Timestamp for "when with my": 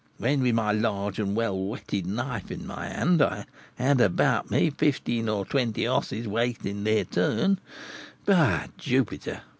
0.17-0.71